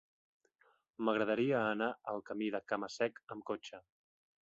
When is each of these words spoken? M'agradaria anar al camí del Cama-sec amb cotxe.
M'agradaria 1.09 1.61
anar 1.75 1.91
al 2.15 2.25
camí 2.33 2.51
del 2.57 2.67
Cama-sec 2.75 3.25
amb 3.37 3.51
cotxe. 3.53 3.87